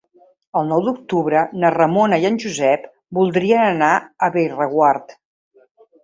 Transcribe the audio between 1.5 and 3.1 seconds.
na Ramona i en Josep